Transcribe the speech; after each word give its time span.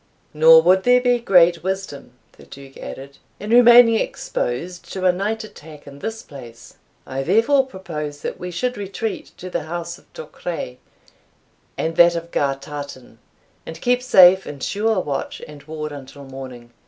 "Nor 0.33 0.63
would 0.63 0.81
there 0.81 0.99
be 0.99 1.19
great 1.19 1.61
wisdom," 1.61 2.13
the 2.31 2.47
Duke 2.47 2.75
added, 2.75 3.19
"in 3.39 3.51
remaining 3.51 3.93
exposed 3.99 4.91
to 4.93 5.05
a 5.05 5.11
night 5.11 5.43
attack 5.43 5.85
in 5.85 5.99
this 5.99 6.23
place. 6.23 6.77
I 7.05 7.21
therefore 7.21 7.67
propose 7.67 8.21
that 8.23 8.39
we 8.39 8.49
should 8.49 8.77
retreat 8.77 9.27
to 9.37 9.47
the 9.51 9.65
house 9.65 9.99
of 9.99 10.11
Duchray 10.13 10.79
and 11.77 11.97
that 11.97 12.15
of 12.15 12.31
Gartartan, 12.31 13.19
and 13.63 13.79
keep 13.79 14.01
safe 14.01 14.47
and 14.47 14.63
sure 14.63 14.99
watch 15.01 15.39
and 15.47 15.61
ward 15.65 15.91
until 15.91 16.23
morning. 16.23 16.71